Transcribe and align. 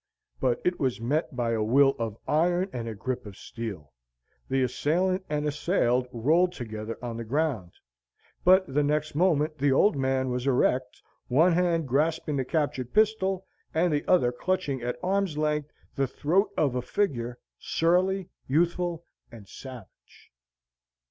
But 0.39 0.59
it 0.65 0.79
was 0.79 0.99
met 0.99 1.35
by 1.35 1.51
a 1.51 1.61
will 1.61 1.95
of 1.99 2.17
iron 2.27 2.71
and 2.73 2.87
a 2.89 2.95
grip 2.95 3.27
of 3.27 3.37
steel. 3.37 3.91
The 4.49 4.63
assailant 4.63 5.23
and 5.29 5.45
assailed 5.45 6.07
rolled 6.11 6.53
together 6.53 6.97
on 7.03 7.17
the 7.17 7.23
ground. 7.23 7.73
But 8.43 8.65
the 8.73 8.81
next 8.81 9.13
moment 9.13 9.59
the 9.59 9.71
old 9.71 9.95
man 9.95 10.31
was 10.31 10.47
erect; 10.47 11.03
one 11.27 11.51
hand 11.51 11.87
grasping 11.87 12.35
the 12.37 12.43
captured 12.45 12.93
pistol, 12.95 13.45
the 13.75 14.03
other 14.07 14.31
clutching 14.31 14.81
at 14.81 14.97
arm's 15.03 15.37
length 15.37 15.69
the 15.93 16.07
throat 16.07 16.49
of 16.57 16.73
a 16.73 16.81
figure, 16.81 17.37
surly, 17.59 18.29
youthful, 18.47 19.03
and 19.31 19.47
savage. 19.47 20.31